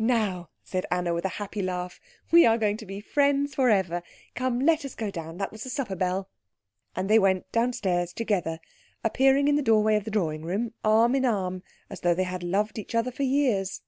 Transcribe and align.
"Now," 0.00 0.48
said 0.64 0.84
Anna, 0.90 1.14
with 1.14 1.24
a 1.24 1.28
happy 1.38 1.62
laugh, 1.62 2.00
"we 2.32 2.44
are 2.44 2.58
going 2.58 2.76
to 2.78 2.84
be 2.86 3.00
friends 3.00 3.54
for 3.54 3.70
ever. 3.70 4.02
Come, 4.34 4.58
let 4.58 4.84
us 4.84 4.96
go 4.96 5.12
down. 5.12 5.36
That 5.38 5.52
was 5.52 5.62
the 5.62 5.70
supper 5.70 5.94
bell." 5.94 6.28
And 6.96 7.08
they 7.08 7.20
went 7.20 7.52
downstairs 7.52 8.12
together, 8.12 8.58
appearing 9.04 9.46
in 9.46 9.54
the 9.54 9.62
doorway 9.62 9.94
of 9.94 10.02
the 10.04 10.10
drawing 10.10 10.42
room 10.42 10.74
arm 10.82 11.14
in 11.14 11.24
arm, 11.24 11.62
as 11.88 12.00
though 12.00 12.14
they 12.14 12.24
had 12.24 12.42
loved 12.42 12.80
each 12.80 12.96
other 12.96 13.12
for 13.12 13.22
years. 13.22 13.82